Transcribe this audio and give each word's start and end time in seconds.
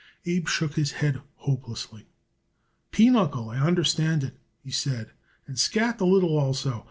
Abe 0.25 0.47
shook 0.47 0.73
his 0.77 0.93
head 0.93 1.21
hopelessly. 1.35 2.07
"Pinochle, 2.91 3.51
I 3.51 3.57
understand 3.59 4.23
it," 4.23 4.35
he 4.63 4.71
said, 4.71 5.11
"and 5.45 5.59
skat 5.59 6.01
a 6.01 6.05
little 6.05 6.39
also. 6.39 6.79